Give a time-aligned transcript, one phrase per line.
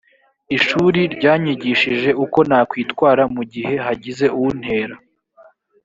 [0.57, 4.95] ishuri ryanyigishije uko nakwitwara mu gihe hagize untera